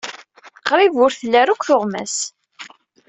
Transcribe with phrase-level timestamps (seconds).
[0.67, 2.15] Qrib ur tli ara akk tuɣmas.